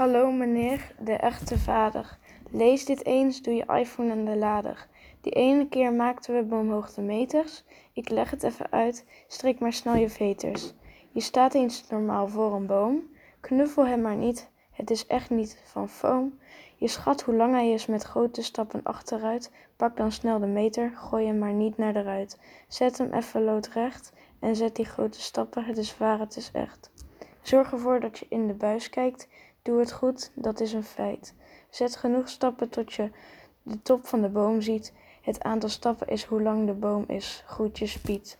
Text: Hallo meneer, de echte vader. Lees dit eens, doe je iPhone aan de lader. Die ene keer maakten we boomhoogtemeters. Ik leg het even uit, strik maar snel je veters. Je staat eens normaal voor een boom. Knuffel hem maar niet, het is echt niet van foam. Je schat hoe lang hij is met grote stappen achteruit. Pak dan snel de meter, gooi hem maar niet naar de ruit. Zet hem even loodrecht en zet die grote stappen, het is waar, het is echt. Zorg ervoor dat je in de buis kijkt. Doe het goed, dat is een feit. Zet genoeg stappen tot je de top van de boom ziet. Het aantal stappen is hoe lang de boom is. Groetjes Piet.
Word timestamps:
Hallo 0.00 0.32
meneer, 0.32 0.92
de 0.98 1.12
echte 1.12 1.58
vader. 1.58 2.18
Lees 2.50 2.84
dit 2.84 3.04
eens, 3.04 3.42
doe 3.42 3.54
je 3.54 3.78
iPhone 3.78 4.10
aan 4.10 4.24
de 4.24 4.36
lader. 4.36 4.86
Die 5.20 5.32
ene 5.32 5.68
keer 5.68 5.92
maakten 5.92 6.34
we 6.34 6.42
boomhoogtemeters. 6.42 7.64
Ik 7.92 8.08
leg 8.08 8.30
het 8.30 8.42
even 8.42 8.70
uit, 8.70 9.06
strik 9.26 9.58
maar 9.58 9.72
snel 9.72 9.94
je 9.94 10.08
veters. 10.08 10.72
Je 11.12 11.20
staat 11.20 11.54
eens 11.54 11.88
normaal 11.88 12.28
voor 12.28 12.54
een 12.54 12.66
boom. 12.66 13.02
Knuffel 13.40 13.86
hem 13.86 14.00
maar 14.00 14.16
niet, 14.16 14.50
het 14.70 14.90
is 14.90 15.06
echt 15.06 15.30
niet 15.30 15.62
van 15.64 15.88
foam. 15.88 16.38
Je 16.76 16.88
schat 16.88 17.22
hoe 17.22 17.34
lang 17.34 17.54
hij 17.54 17.70
is 17.70 17.86
met 17.86 18.02
grote 18.02 18.42
stappen 18.42 18.82
achteruit. 18.82 19.52
Pak 19.76 19.96
dan 19.96 20.12
snel 20.12 20.38
de 20.38 20.46
meter, 20.46 20.90
gooi 20.94 21.26
hem 21.26 21.38
maar 21.38 21.52
niet 21.52 21.76
naar 21.76 21.92
de 21.92 22.02
ruit. 22.02 22.38
Zet 22.68 22.98
hem 22.98 23.12
even 23.12 23.44
loodrecht 23.44 24.12
en 24.38 24.56
zet 24.56 24.76
die 24.76 24.84
grote 24.84 25.20
stappen, 25.20 25.64
het 25.64 25.76
is 25.76 25.98
waar, 25.98 26.18
het 26.18 26.36
is 26.36 26.50
echt. 26.52 26.90
Zorg 27.42 27.72
ervoor 27.72 28.00
dat 28.00 28.18
je 28.18 28.26
in 28.28 28.46
de 28.46 28.54
buis 28.54 28.90
kijkt. 28.90 29.28
Doe 29.62 29.78
het 29.78 29.92
goed, 29.92 30.30
dat 30.34 30.60
is 30.60 30.72
een 30.72 30.84
feit. 30.84 31.34
Zet 31.70 31.96
genoeg 31.96 32.28
stappen 32.28 32.68
tot 32.68 32.92
je 32.92 33.10
de 33.62 33.82
top 33.82 34.06
van 34.06 34.20
de 34.20 34.28
boom 34.28 34.60
ziet. 34.60 34.92
Het 35.22 35.42
aantal 35.42 35.68
stappen 35.68 36.06
is 36.06 36.24
hoe 36.24 36.42
lang 36.42 36.66
de 36.66 36.72
boom 36.72 37.04
is. 37.06 37.42
Groetjes 37.46 37.98
Piet. 37.98 38.38